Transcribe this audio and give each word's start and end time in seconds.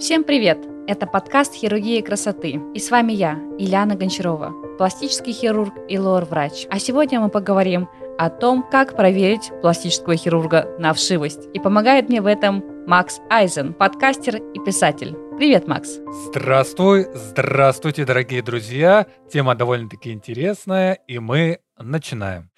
Всем 0.00 0.24
привет! 0.24 0.58
Это 0.86 1.06
подкаст 1.06 1.52
«Хирургия 1.52 2.02
красоты». 2.02 2.58
И 2.74 2.78
с 2.78 2.90
вами 2.90 3.12
я, 3.12 3.34
Ильяна 3.58 3.96
Гончарова, 3.96 4.78
пластический 4.78 5.34
хирург 5.34 5.74
и 5.90 5.98
лор-врач. 5.98 6.66
А 6.70 6.78
сегодня 6.78 7.20
мы 7.20 7.28
поговорим 7.28 7.86
о 8.18 8.30
том, 8.30 8.62
как 8.62 8.96
проверить 8.96 9.50
пластического 9.60 10.16
хирурга 10.16 10.74
на 10.78 10.94
вшивость. 10.94 11.50
И 11.52 11.60
помогает 11.60 12.08
мне 12.08 12.22
в 12.22 12.26
этом 12.26 12.64
Макс 12.86 13.20
Айзен, 13.28 13.74
подкастер 13.74 14.36
и 14.36 14.58
писатель. 14.60 15.14
Привет, 15.36 15.68
Макс. 15.68 15.98
Здравствуй, 16.28 17.06
здравствуйте, 17.12 18.06
дорогие 18.06 18.40
друзья. 18.40 19.06
Тема 19.30 19.54
довольно-таки 19.54 20.12
интересная, 20.12 20.94
и 21.08 21.18
мы 21.18 21.58
начинаем. 21.78 22.48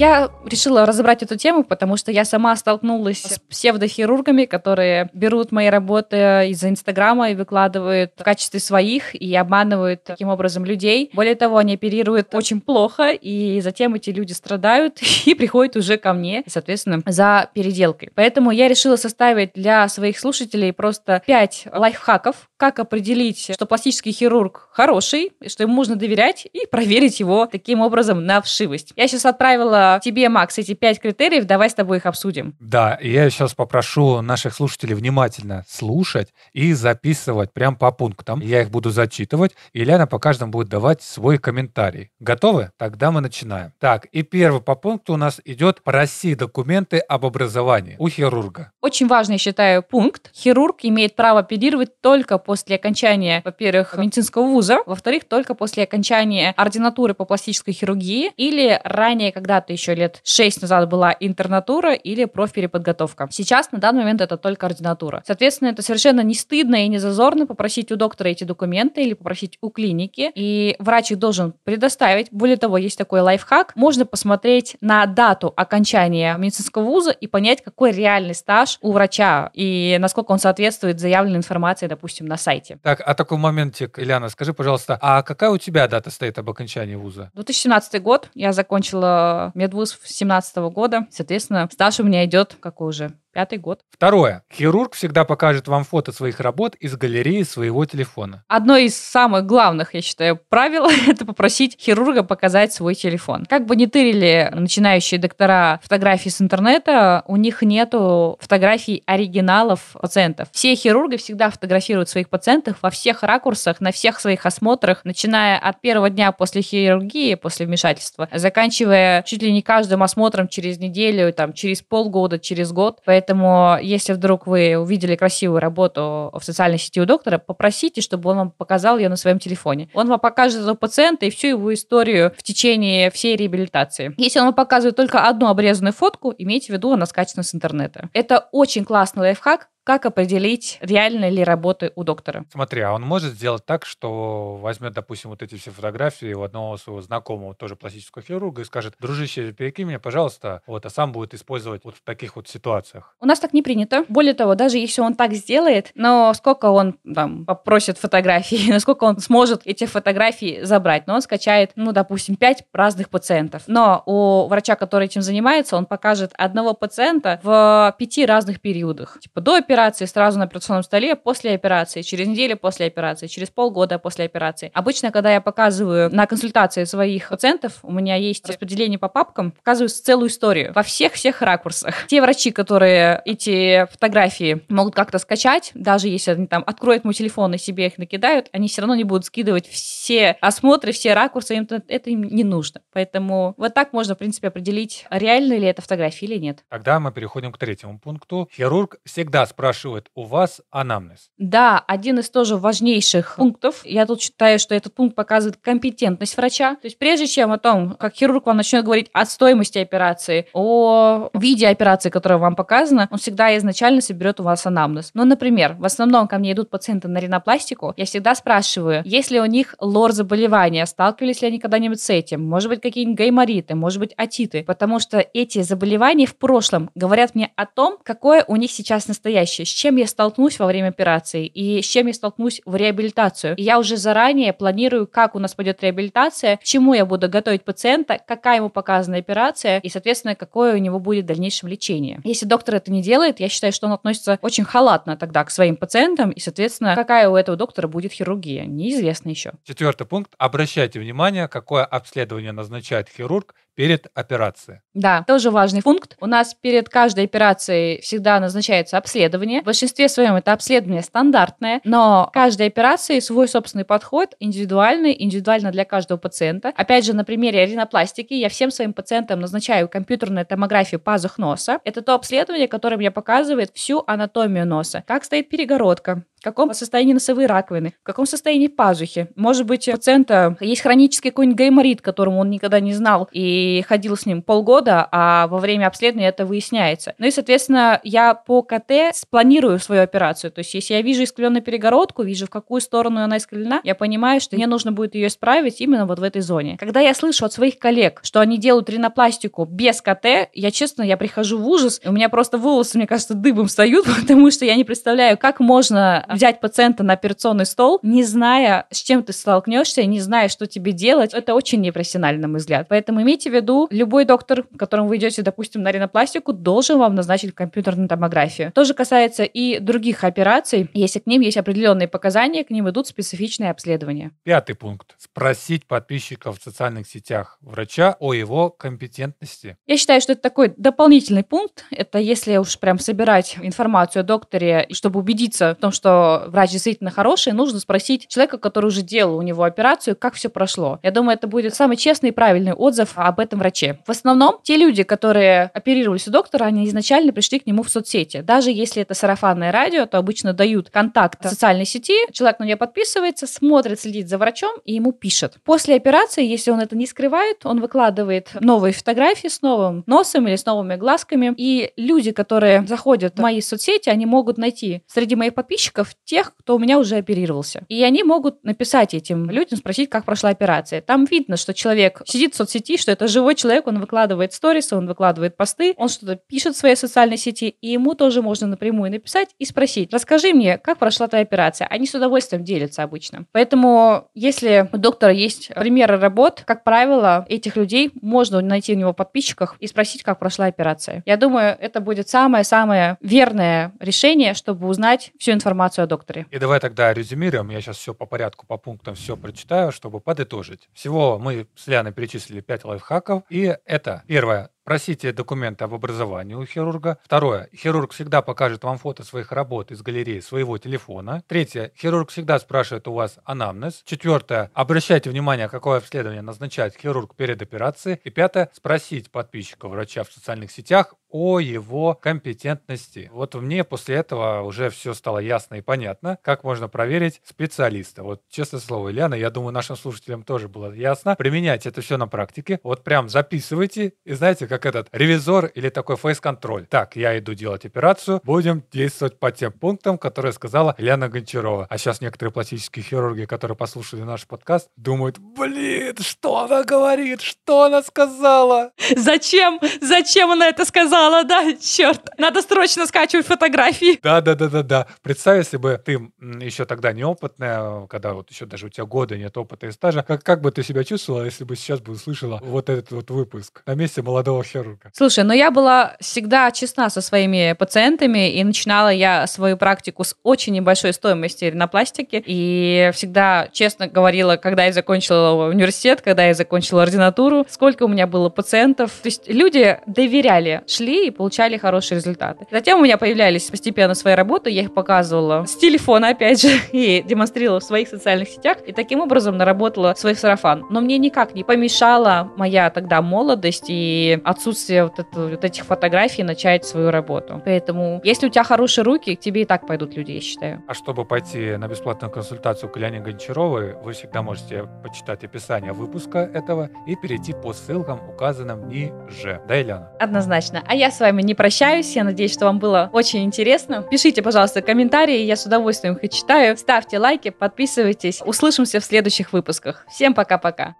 Я 0.00 0.30
решила 0.46 0.86
разобрать 0.86 1.22
эту 1.22 1.36
тему, 1.36 1.62
потому 1.62 1.98
что 1.98 2.10
я 2.10 2.24
сама 2.24 2.56
столкнулась 2.56 3.20
с 3.22 3.38
псевдохирургами, 3.38 4.46
которые 4.46 5.10
берут 5.12 5.52
мои 5.52 5.68
работы 5.68 6.16
из-за 6.48 6.70
Инстаграма 6.70 7.32
и 7.32 7.34
выкладывают 7.34 8.12
в 8.16 8.24
качестве 8.24 8.60
своих 8.60 9.14
и 9.14 9.36
обманывают 9.36 10.04
таким 10.04 10.28
образом 10.28 10.64
людей. 10.64 11.10
Более 11.12 11.34
того, 11.34 11.58
они 11.58 11.74
оперируют 11.74 12.34
очень 12.34 12.62
плохо, 12.62 13.10
и 13.10 13.60
затем 13.60 13.92
эти 13.92 14.08
люди 14.08 14.32
страдают 14.32 15.00
и 15.26 15.34
приходят 15.34 15.76
уже 15.76 15.98
ко 15.98 16.14
мне, 16.14 16.44
соответственно, 16.46 17.02
за 17.04 17.50
переделкой. 17.52 18.10
Поэтому 18.14 18.52
я 18.52 18.68
решила 18.68 18.96
составить 18.96 19.52
для 19.52 19.86
своих 19.90 20.18
слушателей 20.18 20.72
просто 20.72 21.22
5 21.26 21.66
лайфхаков, 21.74 22.48
как 22.56 22.78
определить, 22.78 23.50
что 23.52 23.66
пластический 23.66 24.12
хирург 24.12 24.70
хороший, 24.72 25.32
что 25.46 25.64
ему 25.64 25.74
можно 25.74 25.96
доверять 25.96 26.46
и 26.50 26.66
проверить 26.66 27.20
его 27.20 27.44
таким 27.44 27.82
образом 27.82 28.24
на 28.24 28.40
вшивость. 28.40 28.94
Я 28.96 29.06
сейчас 29.06 29.26
отправила 29.26 29.89
тебе, 29.98 30.28
Макс, 30.28 30.56
эти 30.58 30.74
пять 30.74 31.00
критериев, 31.00 31.44
давай 31.44 31.70
с 31.70 31.74
тобой 31.74 31.98
их 31.98 32.06
обсудим. 32.06 32.54
Да, 32.60 32.98
я 33.00 33.28
сейчас 33.30 33.54
попрошу 33.54 34.20
наших 34.20 34.54
слушателей 34.54 34.94
внимательно 34.94 35.64
слушать 35.68 36.28
и 36.52 36.72
записывать 36.72 37.52
прям 37.52 37.76
по 37.76 37.90
пунктам. 37.90 38.40
Я 38.40 38.62
их 38.62 38.70
буду 38.70 38.90
зачитывать, 38.90 39.52
и 39.72 39.84
Ляна 39.84 40.06
по 40.06 40.18
каждому 40.18 40.52
будет 40.52 40.68
давать 40.68 41.02
свой 41.02 41.38
комментарий. 41.38 42.10
Готовы? 42.20 42.70
Тогда 42.76 43.10
мы 43.10 43.20
начинаем. 43.20 43.72
Так, 43.80 44.06
и 44.06 44.22
первый 44.22 44.60
по 44.60 44.74
пункту 44.74 45.14
у 45.14 45.16
нас 45.16 45.40
идет 45.44 45.82
«Проси 45.82 46.34
документы 46.34 46.98
об 46.98 47.26
образовании 47.26 47.96
у 47.98 48.08
хирурга». 48.08 48.72
Очень 48.80 49.08
важный, 49.08 49.38
считаю, 49.38 49.82
пункт. 49.82 50.30
Хирург 50.34 50.78
имеет 50.82 51.16
право 51.16 51.40
оперировать 51.40 52.00
только 52.00 52.38
после 52.38 52.76
окончания, 52.76 53.42
во-первых, 53.44 53.96
медицинского 53.96 54.44
вуза, 54.44 54.78
во-вторых, 54.86 55.24
только 55.24 55.54
после 55.54 55.84
окончания 55.84 56.52
ординатуры 56.56 57.14
по 57.14 57.24
пластической 57.24 57.74
хирургии 57.74 58.32
или 58.36 58.80
ранее 58.84 59.32
когда-то 59.32 59.72
еще 59.72 59.79
лет 59.88 60.20
6 60.24 60.62
назад 60.62 60.88
была 60.88 61.14
интернатура 61.18 61.94
или 61.94 62.24
профпереподготовка. 62.24 63.28
Сейчас 63.30 63.72
на 63.72 63.78
данный 63.78 64.00
момент 64.00 64.20
это 64.20 64.36
только 64.36 64.66
ординатура. 64.66 65.22
Соответственно, 65.26 65.68
это 65.68 65.82
совершенно 65.82 66.20
не 66.20 66.34
стыдно 66.34 66.84
и 66.84 66.88
не 66.88 66.98
зазорно 66.98 67.46
попросить 67.46 67.90
у 67.92 67.96
доктора 67.96 68.28
эти 68.28 68.44
документы 68.44 69.02
или 69.02 69.14
попросить 69.14 69.58
у 69.60 69.70
клиники, 69.70 70.30
и 70.34 70.76
врач 70.78 71.12
их 71.12 71.18
должен 71.18 71.54
предоставить. 71.64 72.28
Более 72.30 72.56
того, 72.56 72.78
есть 72.78 72.98
такой 72.98 73.20
лайфхак. 73.20 73.74
Можно 73.76 74.06
посмотреть 74.06 74.76
на 74.80 75.06
дату 75.06 75.52
окончания 75.56 76.36
медицинского 76.36 76.84
вуза 76.84 77.10
и 77.10 77.26
понять, 77.26 77.62
какой 77.62 77.92
реальный 77.92 78.34
стаж 78.34 78.78
у 78.80 78.92
врача 78.92 79.50
и 79.54 79.96
насколько 80.00 80.32
он 80.32 80.38
соответствует 80.38 81.00
заявленной 81.00 81.38
информации, 81.38 81.86
допустим, 81.86 82.26
на 82.26 82.36
сайте. 82.36 82.78
Так, 82.82 83.02
а 83.04 83.14
такой 83.14 83.38
моментик, 83.38 83.98
Ильяна, 83.98 84.28
скажи, 84.28 84.52
пожалуйста, 84.52 84.98
а 85.00 85.22
какая 85.22 85.50
у 85.50 85.58
тебя 85.58 85.86
дата 85.88 86.10
стоит 86.10 86.38
об 86.38 86.48
окончании 86.50 86.94
вуза? 86.94 87.30
2017 87.34 88.02
год. 88.02 88.30
Я 88.34 88.52
закончила 88.52 89.52
медицинский 89.70 89.76
медвуз 89.76 89.90
2017 89.92 90.56
года. 90.72 91.06
Соответственно, 91.10 91.68
стаж 91.72 92.00
у 92.00 92.04
меня 92.04 92.24
идет, 92.24 92.56
какой 92.60 92.88
уже, 92.88 93.12
Пятый 93.32 93.58
год. 93.58 93.80
Второе. 93.90 94.42
Хирург 94.52 94.94
всегда 94.94 95.24
покажет 95.24 95.68
вам 95.68 95.84
фото 95.84 96.10
своих 96.10 96.40
работ 96.40 96.74
из 96.74 96.96
галереи 96.96 97.44
своего 97.44 97.84
телефона. 97.84 98.42
Одно 98.48 98.76
из 98.76 98.96
самых 98.96 99.46
главных, 99.46 99.94
я 99.94 100.02
считаю, 100.02 100.36
правил– 100.48 100.88
это 101.06 101.24
попросить 101.24 101.76
хирурга 101.80 102.24
показать 102.24 102.72
свой 102.72 102.96
телефон. 102.96 103.46
Как 103.46 103.66
бы 103.66 103.76
не 103.76 103.86
тырили 103.86 104.50
начинающие 104.52 105.20
доктора 105.20 105.78
фотографии 105.84 106.28
с 106.28 106.40
интернета, 106.40 107.22
у 107.28 107.36
них 107.36 107.62
нету 107.62 108.36
фотографий 108.40 109.04
оригиналов 109.06 109.94
пациентов. 110.00 110.48
Все 110.50 110.74
хирурги 110.74 111.16
всегда 111.16 111.50
фотографируют 111.50 112.08
своих 112.08 112.30
пациентов 112.30 112.78
во 112.82 112.90
всех 112.90 113.22
ракурсах, 113.22 113.80
на 113.80 113.92
всех 113.92 114.18
своих 114.18 114.44
осмотрах, 114.44 115.04
начиная 115.04 115.56
от 115.56 115.80
первого 115.80 116.10
дня 116.10 116.32
после 116.32 116.62
хирургии, 116.62 117.36
после 117.36 117.66
вмешательства, 117.66 118.28
заканчивая 118.32 119.22
чуть 119.22 119.42
ли 119.42 119.49
не 119.50 119.62
каждым 119.62 120.02
осмотром 120.02 120.48
через 120.48 120.78
неделю, 120.78 121.32
там, 121.32 121.52
через 121.52 121.82
полгода, 121.82 122.38
через 122.38 122.72
год. 122.72 123.00
Поэтому, 123.04 123.76
если 123.80 124.12
вдруг 124.12 124.46
вы 124.46 124.76
увидели 124.76 125.16
красивую 125.16 125.60
работу 125.60 126.30
в 126.32 126.42
социальной 126.42 126.78
сети 126.78 127.00
у 127.00 127.06
доктора, 127.06 127.38
попросите, 127.38 128.00
чтобы 128.00 128.30
он 128.30 128.36
вам 128.36 128.50
показал 128.50 128.98
ее 128.98 129.08
на 129.08 129.16
своем 129.16 129.38
телефоне. 129.38 129.88
Он 129.94 130.08
вам 130.08 130.20
покажет 130.20 130.62
этого 130.62 130.74
пациента 130.74 131.26
и 131.26 131.30
всю 131.30 131.48
его 131.48 131.72
историю 131.74 132.32
в 132.36 132.42
течение 132.42 133.10
всей 133.10 133.36
реабилитации. 133.36 134.14
Если 134.16 134.38
он 134.38 134.46
вам 134.46 134.54
показывает 134.54 134.96
только 134.96 135.26
одну 135.26 135.48
обрезанную 135.48 135.92
фотку, 135.92 136.34
имейте 136.36 136.68
в 136.68 136.76
виду, 136.76 136.92
она 136.92 137.06
скачана 137.06 137.42
с 137.42 137.54
интернета. 137.54 138.08
Это 138.12 138.48
очень 138.52 138.84
классный 138.84 139.22
лайфхак, 139.22 139.68
как 139.84 140.06
определить, 140.06 140.78
реально 140.80 141.28
ли 141.28 141.42
работы 141.42 141.92
у 141.94 142.04
доктора? 142.04 142.44
Смотри, 142.52 142.80
а 142.82 142.92
он 142.92 143.02
может 143.02 143.32
сделать 143.32 143.64
так, 143.64 143.86
что 143.86 144.56
возьмет, 144.56 144.92
допустим, 144.92 145.30
вот 145.30 145.42
эти 145.42 145.56
все 145.56 145.70
фотографии 145.70 146.32
у 146.32 146.42
одного 146.42 146.76
своего 146.76 147.00
знакомого, 147.00 147.54
тоже 147.54 147.76
пластического 147.76 148.22
хирурга, 148.22 148.62
и 148.62 148.64
скажет, 148.64 148.94
дружище, 149.00 149.52
перекинь 149.52 149.86
мне, 149.86 149.98
пожалуйста, 149.98 150.62
вот, 150.66 150.84
а 150.86 150.90
сам 150.90 151.12
будет 151.12 151.34
использовать 151.34 151.84
вот 151.84 151.96
в 151.96 152.02
таких 152.02 152.36
вот 152.36 152.48
ситуациях. 152.48 153.14
У 153.20 153.26
нас 153.26 153.40
так 153.40 153.52
не 153.52 153.62
принято. 153.62 154.04
Более 154.08 154.34
того, 154.34 154.54
даже 154.54 154.78
если 154.78 155.00
он 155.00 155.14
так 155.14 155.32
сделает, 155.32 155.90
но 155.94 156.32
сколько 156.34 156.66
он 156.66 156.98
там 157.14 157.44
попросит 157.44 157.98
фотографий, 157.98 158.68
насколько 158.72 159.04
он 159.04 159.18
сможет 159.18 159.62
эти 159.64 159.86
фотографии 159.86 160.60
забрать, 160.62 161.06
но 161.06 161.14
он 161.14 161.22
скачает, 161.22 161.72
ну, 161.76 161.92
допустим, 161.92 162.36
пять 162.36 162.64
разных 162.72 163.08
пациентов. 163.08 163.62
Но 163.66 164.02
у 164.06 164.46
врача, 164.48 164.76
который 164.76 165.06
этим 165.06 165.22
занимается, 165.22 165.76
он 165.76 165.86
покажет 165.86 166.32
одного 166.36 166.74
пациента 166.74 167.40
в 167.42 167.94
пяти 167.98 168.26
разных 168.26 168.60
периодах. 168.60 169.18
Типа 169.20 169.40
до 169.40 169.56
операции, 169.70 170.04
сразу 170.06 170.36
на 170.36 170.46
операционном 170.46 170.82
столе, 170.82 171.14
после 171.14 171.54
операции, 171.54 172.02
через 172.02 172.26
неделю 172.26 172.56
после 172.56 172.86
операции, 172.86 173.28
через 173.28 173.50
полгода 173.50 174.00
после 174.00 174.24
операции. 174.24 174.72
Обычно, 174.74 175.12
когда 175.12 175.32
я 175.32 175.40
показываю 175.40 176.12
на 176.12 176.26
консультации 176.26 176.82
своих 176.82 177.28
пациентов, 177.28 177.78
у 177.84 177.92
меня 177.92 178.16
есть 178.16 178.48
распределение 178.48 178.98
по 178.98 179.08
папкам, 179.08 179.52
показываю 179.52 179.88
целую 179.88 180.28
историю 180.28 180.72
во 180.74 180.82
всех-всех 180.82 181.40
ракурсах. 181.42 182.08
Те 182.08 182.20
врачи, 182.20 182.50
которые 182.50 183.22
эти 183.24 183.86
фотографии 183.92 184.62
могут 184.68 184.96
как-то 184.96 185.18
скачать, 185.18 185.70
даже 185.74 186.08
если 186.08 186.32
они 186.32 186.48
там 186.48 186.64
откроют 186.66 187.04
мой 187.04 187.14
телефон 187.14 187.54
и 187.54 187.58
себе 187.58 187.86
их 187.86 187.96
накидают, 187.96 188.48
они 188.52 188.66
все 188.66 188.80
равно 188.80 188.96
не 188.96 189.04
будут 189.04 189.26
скидывать 189.26 189.68
все 189.68 190.36
осмотры, 190.40 190.90
все 190.90 191.14
ракурсы, 191.14 191.54
им 191.54 191.68
это 191.70 192.10
им 192.10 192.24
не 192.24 192.42
нужно. 192.42 192.80
Поэтому 192.92 193.54
вот 193.56 193.72
так 193.74 193.92
можно, 193.92 194.16
в 194.16 194.18
принципе, 194.18 194.48
определить, 194.48 195.06
реально 195.10 195.52
ли 195.52 195.66
это 195.66 195.80
фотография 195.80 196.26
или 196.26 196.38
нет. 196.38 196.64
Тогда 196.68 196.98
мы 196.98 197.12
переходим 197.12 197.52
к 197.52 197.58
третьему 197.58 198.00
пункту. 198.00 198.48
Хирург 198.52 198.96
всегда 199.04 199.46
спрашивает 199.46 199.59
спрашивают 199.60 200.08
у 200.14 200.24
вас 200.24 200.62
анамнез. 200.70 201.28
Да, 201.36 201.84
один 201.86 202.18
из 202.18 202.30
тоже 202.30 202.56
важнейших 202.56 203.36
пунктов. 203.36 203.82
Я 203.84 204.06
тут 204.06 204.22
считаю, 204.22 204.58
что 204.58 204.74
этот 204.74 204.94
пункт 204.94 205.14
показывает 205.14 205.58
компетентность 205.58 206.34
врача. 206.38 206.76
То 206.76 206.86
есть 206.86 206.98
прежде 206.98 207.26
чем 207.26 207.52
о 207.52 207.58
том, 207.58 207.94
как 207.94 208.14
хирург 208.14 208.46
вам 208.46 208.56
начнет 208.56 208.86
говорить 208.86 209.10
о 209.12 209.26
стоимости 209.26 209.76
операции, 209.76 210.46
о 210.54 211.28
виде 211.34 211.68
операции, 211.68 212.08
которая 212.08 212.38
вам 212.38 212.56
показана, 212.56 213.06
он 213.10 213.18
всегда 213.18 213.54
изначально 213.58 214.00
соберет 214.00 214.40
у 214.40 214.44
вас 214.44 214.64
анамнез. 214.64 215.10
Ну, 215.12 215.26
например, 215.26 215.76
в 215.78 215.84
основном 215.84 216.26
ко 216.26 216.38
мне 216.38 216.52
идут 216.52 216.70
пациенты 216.70 217.08
на 217.08 217.18
ринопластику. 217.18 217.92
Я 217.98 218.06
всегда 218.06 218.34
спрашиваю, 218.34 219.02
есть 219.04 219.30
ли 219.30 219.40
у 219.40 219.46
них 219.46 219.74
лор 219.78 220.12
заболевания, 220.12 220.86
сталкивались 220.86 221.42
ли 221.42 221.48
они 221.48 221.58
когда-нибудь 221.58 222.00
с 222.00 222.08
этим, 222.08 222.42
может 222.42 222.70
быть, 222.70 222.80
какие-нибудь 222.80 223.18
гаймориты, 223.18 223.74
может 223.74 223.98
быть, 223.98 224.14
атиты, 224.16 224.64
потому 224.64 225.00
что 225.00 225.18
эти 225.18 225.60
заболевания 225.60 226.24
в 226.24 226.36
прошлом 226.36 226.90
говорят 226.94 227.34
мне 227.34 227.52
о 227.56 227.66
том, 227.66 227.98
какое 228.02 228.42
у 228.48 228.56
них 228.56 228.70
сейчас 228.70 229.06
настоящее 229.06 229.49
настоящее, 229.50 229.66
с 229.66 229.68
чем 229.68 229.96
я 229.96 230.06
столкнусь 230.06 230.58
во 230.58 230.66
время 230.66 230.88
операции 230.88 231.46
и 231.46 231.82
с 231.82 231.86
чем 231.86 232.06
я 232.06 232.14
столкнусь 232.14 232.60
в 232.64 232.76
реабилитацию. 232.76 233.56
И 233.56 233.62
я 233.62 233.78
уже 233.78 233.96
заранее 233.96 234.52
планирую, 234.52 235.06
как 235.06 235.34
у 235.34 235.38
нас 235.38 235.54
пойдет 235.54 235.82
реабилитация, 235.82 236.58
чему 236.62 236.94
я 236.94 237.04
буду 237.04 237.28
готовить 237.28 237.64
пациента, 237.64 238.18
какая 238.26 238.56
ему 238.56 238.70
показана 238.70 239.18
операция 239.18 239.80
и, 239.80 239.88
соответственно, 239.88 240.34
какое 240.34 240.74
у 240.74 240.78
него 240.78 240.98
будет 240.98 241.24
в 241.24 241.28
дальнейшем 241.28 241.68
лечение. 241.68 242.20
Если 242.24 242.46
доктор 242.46 242.76
это 242.76 242.92
не 242.92 243.02
делает, 243.02 243.40
я 243.40 243.48
считаю, 243.48 243.72
что 243.72 243.86
он 243.86 243.92
относится 243.92 244.38
очень 244.42 244.64
халатно 244.64 245.16
тогда 245.16 245.44
к 245.44 245.50
своим 245.50 245.76
пациентам 245.76 246.30
и, 246.30 246.40
соответственно, 246.40 246.94
какая 246.94 247.28
у 247.28 247.36
этого 247.36 247.56
доктора 247.56 247.88
будет 247.88 248.12
хирургия, 248.12 248.64
неизвестно 248.64 249.30
еще. 249.30 249.52
Четвертый 249.64 250.06
пункт. 250.06 250.32
Обращайте 250.38 251.00
внимание, 251.00 251.48
какое 251.48 251.84
обследование 251.84 252.52
назначает 252.52 253.08
хирург 253.08 253.54
перед 253.80 254.08
операцией. 254.12 254.80
Да, 254.92 255.24
тоже 255.26 255.50
важный 255.50 255.80
пункт. 255.80 256.14
У 256.20 256.26
нас 256.26 256.52
перед 256.52 256.90
каждой 256.90 257.24
операцией 257.24 258.02
всегда 258.02 258.38
назначается 258.38 258.98
обследование. 258.98 259.62
В 259.62 259.64
большинстве 259.64 260.10
своем 260.10 260.34
это 260.34 260.52
обследование 260.52 261.00
стандартное, 261.00 261.80
но 261.84 262.28
каждой 262.34 262.66
операции 262.66 263.20
свой 263.20 263.48
собственный 263.48 263.86
подход, 263.86 264.34
индивидуальный, 264.38 265.16
индивидуально 265.18 265.70
для 265.70 265.86
каждого 265.86 266.18
пациента. 266.18 266.74
Опять 266.76 267.06
же, 267.06 267.14
на 267.14 267.24
примере 267.24 267.64
ринопластики 267.64 268.34
я 268.34 268.50
всем 268.50 268.70
своим 268.70 268.92
пациентам 268.92 269.40
назначаю 269.40 269.88
компьютерную 269.88 270.44
томографию 270.44 271.00
пазух 271.00 271.38
носа. 271.38 271.78
Это 271.84 272.02
то 272.02 272.14
обследование, 272.14 272.68
которое 272.68 272.98
мне 272.98 273.10
показывает 273.10 273.70
всю 273.72 274.04
анатомию 274.06 274.66
носа. 274.66 275.04
Как 275.06 275.24
стоит 275.24 275.48
перегородка, 275.48 276.24
в 276.40 276.44
каком 276.44 276.72
состоянии 276.74 277.12
носовые 277.12 277.46
раковины, 277.46 277.94
в 278.00 278.04
каком 278.04 278.26
состоянии 278.26 278.66
пазухи. 278.66 279.28
Может 279.36 279.66
быть, 279.66 279.88
у 279.88 279.92
пациента 279.92 280.56
есть 280.60 280.80
хронический 280.80 281.30
какой-нибудь 281.30 281.58
гайморит, 281.58 282.00
которому 282.00 282.40
он 282.40 282.50
никогда 282.50 282.80
не 282.80 282.94
знал 282.94 283.28
и 283.32 283.84
ходил 283.86 284.16
с 284.16 284.24
ним 284.24 284.42
полгода, 284.42 285.06
а 285.12 285.46
во 285.48 285.58
время 285.58 285.86
обследования 285.86 286.28
это 286.28 286.46
выясняется. 286.46 287.14
Ну 287.18 287.26
и, 287.26 287.30
соответственно, 287.30 288.00
я 288.02 288.34
по 288.34 288.62
КТ 288.62 289.14
спланирую 289.14 289.78
свою 289.78 290.02
операцию. 290.02 290.50
То 290.50 290.60
есть, 290.60 290.72
если 290.72 290.94
я 290.94 291.02
вижу 291.02 291.24
искривленную 291.24 291.62
перегородку, 291.62 292.22
вижу, 292.22 292.46
в 292.46 292.50
какую 292.50 292.80
сторону 292.80 293.20
она 293.20 293.36
искривлена, 293.36 293.80
я 293.84 293.94
понимаю, 293.94 294.40
что 294.40 294.56
мне 294.56 294.66
нужно 294.66 294.92
будет 294.92 295.14
ее 295.14 295.26
исправить 295.26 295.80
именно 295.80 296.06
вот 296.06 296.18
в 296.18 296.22
этой 296.22 296.40
зоне. 296.40 296.76
Когда 296.78 297.00
я 297.00 297.12
слышу 297.14 297.44
от 297.44 297.52
своих 297.52 297.78
коллег, 297.78 298.20
что 298.22 298.40
они 298.40 298.56
делают 298.56 298.88
ринопластику 298.88 299.66
без 299.66 300.00
КТ, 300.00 300.48
я 300.54 300.70
честно, 300.70 301.02
я 301.02 301.18
прихожу 301.18 301.58
в 301.58 301.68
ужас, 301.68 302.00
у 302.04 302.12
меня 302.12 302.30
просто 302.30 302.56
волосы, 302.56 302.96
мне 302.96 303.06
кажется, 303.06 303.34
дыбом 303.34 303.66
встают, 303.66 304.06
потому 304.20 304.50
что 304.50 304.64
я 304.64 304.76
не 304.76 304.84
представляю, 304.84 305.36
как 305.36 305.60
можно 305.60 306.24
взять 306.32 306.60
пациента 306.60 307.02
на 307.02 307.14
операционный 307.14 307.66
стол, 307.66 307.98
не 308.02 308.24
зная, 308.24 308.86
с 308.90 308.98
чем 308.98 309.22
ты 309.22 309.32
столкнешься, 309.32 310.04
не 310.04 310.20
зная, 310.20 310.48
что 310.48 310.66
тебе 310.66 310.92
делать, 310.92 311.34
это 311.34 311.54
очень 311.54 311.80
непрофессионально, 311.80 312.42
на 312.42 312.48
мой 312.48 312.58
взгляд. 312.58 312.86
Поэтому 312.88 313.22
имейте 313.22 313.50
в 313.50 313.54
виду, 313.54 313.88
любой 313.90 314.24
доктор, 314.24 314.62
к 314.62 314.78
которому 314.78 315.08
вы 315.08 315.16
идете, 315.16 315.42
допустим, 315.42 315.82
на 315.82 315.90
ринопластику, 315.90 316.52
должен 316.52 316.98
вам 316.98 317.14
назначить 317.14 317.54
компьютерную 317.54 318.08
томографию. 318.08 318.72
То 318.72 318.84
же 318.84 318.94
касается 318.94 319.44
и 319.44 319.78
других 319.78 320.24
операций. 320.24 320.88
Если 320.94 321.18
к 321.18 321.26
ним 321.26 321.42
есть 321.42 321.56
определенные 321.56 322.08
показания, 322.08 322.64
к 322.64 322.70
ним 322.70 322.88
идут 322.88 323.06
специфичные 323.06 323.70
обследования. 323.70 324.32
Пятый 324.44 324.74
пункт. 324.74 325.14
Спросить 325.18 325.86
подписчиков 325.86 326.58
в 326.58 326.62
социальных 326.62 327.06
сетях 327.06 327.58
врача 327.60 328.16
о 328.20 328.32
его 328.32 328.70
компетентности. 328.70 329.76
Я 329.86 329.96
считаю, 329.96 330.20
что 330.20 330.32
это 330.32 330.42
такой 330.42 330.72
дополнительный 330.76 331.44
пункт. 331.44 331.84
Это 331.90 332.18
если 332.18 332.56
уж 332.56 332.78
прям 332.78 332.98
собирать 332.98 333.56
информацию 333.60 334.20
о 334.20 334.24
докторе, 334.24 334.86
чтобы 334.92 335.20
убедиться 335.20 335.74
в 335.74 335.80
том, 335.80 335.92
что 335.92 336.19
врач 336.48 336.72
действительно 336.72 337.10
хороший, 337.10 337.52
нужно 337.52 337.80
спросить 337.80 338.28
человека, 338.28 338.58
который 338.58 338.86
уже 338.86 339.02
делал 339.02 339.36
у 339.36 339.42
него 339.42 339.62
операцию, 339.62 340.16
как 340.16 340.34
все 340.34 340.48
прошло. 340.48 340.98
Я 341.02 341.10
думаю, 341.10 341.36
это 341.36 341.46
будет 341.46 341.74
самый 341.74 341.96
честный 341.96 342.30
и 342.30 342.32
правильный 342.32 342.72
отзыв 342.72 343.12
об 343.16 343.40
этом 343.40 343.58
враче. 343.58 343.98
В 344.06 344.10
основном 344.10 344.60
те 344.62 344.76
люди, 344.76 345.02
которые 345.02 345.70
оперировались 345.74 346.28
у 346.28 346.30
доктора, 346.30 346.64
они 346.64 346.86
изначально 346.86 347.32
пришли 347.32 347.58
к 347.58 347.66
нему 347.66 347.82
в 347.82 347.90
соцсети. 347.90 348.40
Даже 348.40 348.70
если 348.70 349.02
это 349.02 349.14
сарафанное 349.14 349.72
радио, 349.72 350.06
то 350.06 350.18
обычно 350.18 350.52
дают 350.52 350.90
контакт 350.90 351.44
в 351.44 351.48
социальной 351.48 351.84
сети, 351.84 352.14
человек 352.32 352.58
на 352.60 352.64
нее 352.64 352.76
подписывается, 352.76 353.46
смотрит, 353.46 354.00
следит 354.00 354.28
за 354.28 354.38
врачом 354.38 354.78
и 354.84 354.94
ему 354.94 355.12
пишет. 355.12 355.56
После 355.64 355.96
операции, 355.96 356.44
если 356.44 356.70
он 356.70 356.80
это 356.80 356.96
не 356.96 357.06
скрывает, 357.06 357.64
он 357.64 357.80
выкладывает 357.80 358.50
новые 358.60 358.92
фотографии 358.92 359.48
с 359.48 359.62
новым 359.62 360.04
носом 360.06 360.48
или 360.48 360.56
с 360.56 360.66
новыми 360.66 360.96
глазками. 360.96 361.54
И 361.56 361.92
люди, 361.96 362.32
которые 362.32 362.86
заходят 362.86 363.36
в 363.36 363.40
мои 363.40 363.60
соцсети, 363.60 364.08
они 364.08 364.26
могут 364.26 364.58
найти 364.58 365.02
среди 365.06 365.36
моих 365.36 365.54
подписчиков 365.54 366.09
тех, 366.24 366.54
кто 366.56 366.76
у 366.76 366.78
меня 366.78 366.98
уже 366.98 367.16
оперировался. 367.16 367.84
И 367.88 368.02
они 368.02 368.22
могут 368.22 368.64
написать 368.64 369.14
этим 369.14 369.50
людям, 369.50 369.78
спросить, 369.78 370.10
как 370.10 370.24
прошла 370.24 370.50
операция. 370.50 371.00
Там 371.00 371.24
видно, 371.24 371.56
что 371.56 371.74
человек 371.74 372.22
сидит 372.26 372.54
в 372.54 372.56
соцсети, 372.56 372.96
что 372.96 373.12
это 373.12 373.28
живой 373.28 373.54
человек, 373.54 373.86
он 373.86 374.00
выкладывает 374.00 374.52
сторисы, 374.52 374.96
он 374.96 375.06
выкладывает 375.06 375.56
посты, 375.56 375.94
он 375.96 376.08
что-то 376.08 376.36
пишет 376.36 376.74
в 376.74 376.78
своей 376.78 376.96
социальной 376.96 377.36
сети, 377.36 377.68
и 377.80 377.88
ему 377.88 378.14
тоже 378.14 378.42
можно 378.42 378.66
напрямую 378.66 379.10
написать 379.10 379.50
и 379.58 379.64
спросить, 379.64 380.12
расскажи 380.12 380.52
мне, 380.52 380.78
как 380.78 380.98
прошла 380.98 381.28
твоя 381.28 381.42
операция. 381.42 381.86
Они 381.86 382.06
с 382.06 382.14
удовольствием 382.14 382.64
делятся 382.64 383.02
обычно. 383.02 383.46
Поэтому, 383.52 384.28
если 384.34 384.88
у 384.92 384.98
доктора 384.98 385.32
есть 385.32 385.70
примеры 385.74 386.18
работ, 386.18 386.62
как 386.66 386.84
правило, 386.84 387.44
этих 387.48 387.76
людей 387.76 388.10
можно 388.20 388.60
найти 388.60 388.94
у 388.94 388.96
него 388.96 389.12
в 389.12 389.16
подписчиках 389.16 389.76
и 389.80 389.86
спросить, 389.86 390.22
как 390.22 390.38
прошла 390.38 390.66
операция. 390.66 391.22
Я 391.26 391.36
думаю, 391.36 391.76
это 391.80 392.00
будет 392.00 392.28
самое-самое 392.28 393.16
верное 393.20 393.92
решение, 394.00 394.54
чтобы 394.54 394.86
узнать 394.86 395.32
всю 395.38 395.52
информацию 395.52 395.99
информацию 396.00 396.04
о 396.04 396.06
докторе. 396.06 396.46
И 396.50 396.58
давай 396.58 396.80
тогда 396.80 397.12
резюмируем. 397.12 397.70
Я 397.70 397.80
сейчас 397.80 397.96
все 397.98 398.14
по 398.14 398.26
порядку, 398.26 398.66
по 398.66 398.76
пунктам 398.76 399.14
все 399.14 399.36
прочитаю, 399.36 399.92
чтобы 399.92 400.20
подытожить. 400.20 400.88
Всего 400.92 401.38
мы 401.38 401.66
с 401.76 401.86
Ляной 401.86 402.12
перечислили 402.12 402.60
5 402.60 402.84
лайфхаков. 402.84 403.42
И 403.50 403.76
это 403.84 404.22
первое 404.26 404.70
Просите 404.90 405.32
документы 405.32 405.84
об 405.84 405.94
образовании 405.94 406.54
у 406.54 406.64
хирурга. 406.64 407.18
Второе. 407.22 407.68
Хирург 407.72 408.12
всегда 408.12 408.42
покажет 408.42 408.82
вам 408.82 408.98
фото 408.98 409.22
своих 409.22 409.52
работ 409.52 409.92
из 409.92 410.02
галереи 410.02 410.40
своего 410.40 410.78
телефона. 410.78 411.44
Третье. 411.46 411.92
Хирург 411.96 412.30
всегда 412.30 412.58
спрашивает 412.58 413.06
у 413.06 413.12
вас 413.12 413.38
анамнез. 413.44 414.02
Четвертое. 414.04 414.70
Обращайте 414.74 415.30
внимание, 415.30 415.68
какое 415.68 415.98
обследование 415.98 416.42
назначает 416.42 416.96
хирург 416.96 417.36
перед 417.36 417.62
операцией. 417.62 418.18
И 418.24 418.30
пятое. 418.30 418.68
Спросить 418.72 419.30
подписчика 419.30 419.86
врача 419.86 420.24
в 420.24 420.32
социальных 420.32 420.72
сетях 420.72 421.14
о 421.30 421.60
его 421.60 422.14
компетентности. 422.14 423.30
Вот 423.32 423.54
мне 423.54 423.84
после 423.84 424.16
этого 424.16 424.62
уже 424.62 424.90
все 424.90 425.14
стало 425.14 425.38
ясно 425.38 425.76
и 425.76 425.80
понятно, 425.80 426.38
как 426.42 426.64
можно 426.64 426.88
проверить 426.88 427.40
специалиста. 427.44 428.22
Вот 428.22 428.42
честное 428.50 428.80
слово, 428.80 429.10
Ильяна, 429.10 429.34
я 429.34 429.50
думаю, 429.50 429.72
нашим 429.72 429.96
слушателям 429.96 430.42
тоже 430.42 430.68
было 430.68 430.92
ясно. 430.92 431.36
Применяйте 431.36 431.88
это 431.88 432.00
все 432.00 432.16
на 432.16 432.26
практике. 432.26 432.80
Вот 432.82 433.04
прям 433.04 433.28
записывайте 433.28 434.14
и 434.24 434.32
знаете, 434.34 434.66
как 434.66 434.86
этот 434.86 435.08
ревизор 435.12 435.66
или 435.66 435.88
такой 435.88 436.16
фейс-контроль. 436.16 436.86
Так, 436.86 437.16
я 437.16 437.38
иду 437.38 437.54
делать 437.54 437.84
операцию, 437.84 438.40
будем 438.44 438.82
действовать 438.92 439.38
по 439.38 439.50
тем 439.52 439.72
пунктам, 439.72 440.18
которые 440.18 440.52
сказала 440.52 440.94
Лена 440.98 441.28
Гончарова. 441.28 441.86
А 441.88 441.98
сейчас 441.98 442.20
некоторые 442.20 442.52
пластические 442.52 443.04
хирурги, 443.04 443.44
которые 443.44 443.76
послушали 443.76 444.22
наш 444.22 444.46
подкаст, 444.46 444.88
думают, 444.96 445.38
блин, 445.38 446.16
что 446.20 446.64
она 446.64 446.82
говорит, 446.82 447.40
что 447.40 447.84
она 447.84 448.02
сказала? 448.02 448.92
Зачем? 449.16 449.80
Зачем 450.00 450.50
она 450.50 450.68
это 450.68 450.84
сказала, 450.84 451.19
да? 451.44 451.72
Черт, 451.80 452.30
надо 452.38 452.62
срочно 452.62 453.06
скачивать 453.06 453.46
фотографии. 453.46 454.18
Да-да-да-да-да. 454.22 455.06
Представь, 455.22 455.58
если 455.58 455.76
бы 455.76 456.00
ты 456.04 456.30
еще 456.60 456.84
тогда 456.84 457.12
неопытная, 457.12 458.06
когда 458.06 458.32
вот 458.32 458.50
еще 458.50 458.66
даже 458.66 458.86
у 458.86 458.88
тебя 458.88 459.04
года 459.04 459.36
нет 459.36 459.56
опыта 459.56 459.86
и 459.86 459.90
стажа, 459.92 460.22
как, 460.22 460.42
как 460.42 460.60
бы 460.60 460.70
ты 460.70 460.82
себя 460.82 461.04
чувствовала, 461.04 461.44
если 461.44 461.64
бы 461.64 461.76
сейчас 461.76 462.00
бы 462.00 462.12
услышала 462.12 462.60
вот 462.62 462.88
этот 462.88 463.10
вот 463.10 463.30
выпуск 463.30 463.82
на 463.86 463.94
месте 463.94 464.22
молодого 464.22 464.62
хирурга. 464.64 465.10
Слушай, 465.12 465.44
но 465.44 465.52
я 465.52 465.70
была 465.70 466.16
всегда 466.20 466.70
честна 466.70 467.10
со 467.10 467.20
своими 467.20 467.74
пациентами, 467.78 468.52
и 468.52 468.64
начинала 468.64 469.08
я 469.08 469.46
свою 469.46 469.76
практику 469.76 470.24
с 470.24 470.36
очень 470.42 470.72
небольшой 470.72 471.12
стоимости 471.12 471.64
ринопластики, 471.64 472.42
и 472.46 473.10
всегда 473.12 473.68
честно 473.72 474.06
говорила, 474.06 474.56
когда 474.56 474.84
я 474.84 474.92
закончила 474.92 475.68
университет, 475.68 476.20
когда 476.22 476.46
я 476.46 476.54
закончила 476.54 477.02
ординатуру, 477.02 477.66
сколько 477.68 478.04
у 478.04 478.08
меня 478.08 478.26
было 478.26 478.48
пациентов. 478.48 479.10
То 479.22 479.26
есть 479.26 479.48
люди 479.48 479.98
доверяли, 480.06 480.82
шли 480.86 481.09
и 481.10 481.30
получали 481.30 481.76
хорошие 481.76 482.16
результаты. 482.16 482.66
Затем 482.70 482.98
у 482.98 483.02
меня 483.02 483.18
появлялись 483.18 483.70
постепенно 483.70 484.14
свои 484.14 484.34
работы, 484.34 484.70
я 484.70 484.82
их 484.82 484.94
показывала 484.94 485.64
с 485.66 485.76
телефона, 485.76 486.30
опять 486.30 486.60
же, 486.60 486.68
и 486.92 487.22
демонстрировала 487.26 487.80
в 487.80 487.84
своих 487.84 488.08
социальных 488.08 488.48
сетях, 488.48 488.78
и 488.86 488.92
таким 488.92 489.20
образом 489.20 489.56
наработала 489.56 490.14
свой 490.16 490.34
сарафан. 490.34 490.86
Но 490.90 491.00
мне 491.00 491.18
никак 491.18 491.54
не 491.54 491.64
помешала 491.64 492.50
моя 492.56 492.90
тогда 492.90 493.22
молодость 493.22 493.86
и 493.88 494.40
отсутствие 494.44 495.04
вот, 495.04 495.18
это, 495.18 495.40
вот 495.48 495.64
этих 495.64 495.84
фотографий 495.84 496.42
начать 496.42 496.84
свою 496.84 497.10
работу. 497.10 497.60
Поэтому, 497.64 498.20
если 498.24 498.46
у 498.46 498.50
тебя 498.50 498.64
хорошие 498.64 499.04
руки, 499.04 499.36
к 499.36 499.40
тебе 499.40 499.62
и 499.62 499.64
так 499.64 499.86
пойдут 499.86 500.16
люди, 500.16 500.32
я 500.32 500.40
считаю. 500.40 500.82
А 500.86 500.94
чтобы 500.94 501.24
пойти 501.24 501.76
на 501.76 501.88
бесплатную 501.88 502.30
консультацию 502.32 502.90
к 502.90 502.96
Ляне 502.96 503.20
Гончаровой, 503.20 503.94
вы 504.02 504.12
всегда 504.12 504.42
можете 504.42 504.88
почитать 505.02 505.44
описание 505.44 505.92
выпуска 505.92 506.38
этого 506.38 506.90
и 507.06 507.16
перейти 507.16 507.52
по 507.52 507.72
ссылкам, 507.72 508.20
указанным 508.28 508.88
ниже. 508.88 509.60
Да, 509.68 509.80
Ильяна? 509.80 510.10
Однозначно. 510.18 510.82
А 510.86 510.94
я 511.00 511.10
с 511.10 511.18
вами 511.18 511.40
не 511.40 511.54
прощаюсь. 511.54 512.14
Я 512.14 512.24
надеюсь, 512.24 512.52
что 512.52 512.66
вам 512.66 512.78
было 512.78 513.08
очень 513.12 513.42
интересно. 513.42 514.02
Пишите, 514.10 514.42
пожалуйста, 514.42 514.82
комментарии. 514.82 515.38
Я 515.38 515.56
с 515.56 515.64
удовольствием 515.64 516.14
их 516.14 516.30
читаю. 516.30 516.76
Ставьте 516.76 517.18
лайки, 517.18 517.48
подписывайтесь. 517.48 518.42
Услышимся 518.44 519.00
в 519.00 519.04
следующих 519.04 519.54
выпусках. 519.54 520.04
Всем 520.10 520.34
пока-пока. 520.34 520.94